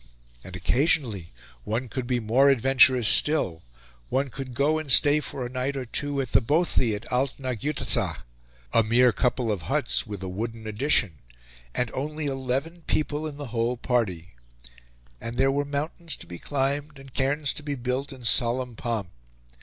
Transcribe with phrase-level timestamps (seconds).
[0.43, 1.31] And occasionally
[1.63, 3.61] one could be more adventurous still
[4.09, 7.33] one could go and stay for a night or two at the Bothie at Alt
[7.37, 8.23] na giuthasach
[8.73, 11.19] a mere couple of huts with "a wooden addition"
[11.75, 14.33] and only eleven people in the whole party!
[15.21, 19.07] And there were mountains to be climbed and cairns to be built in solemn pomp.